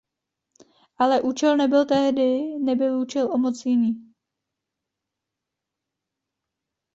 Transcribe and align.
Ale 0.97 1.21
účel 1.21 1.57
nebyl 1.57 1.85
tehdy 1.85 2.59
nebyl 2.59 2.99
účel 3.01 3.31
o 3.31 3.37
moc 3.37 3.65
jiný. 3.65 4.13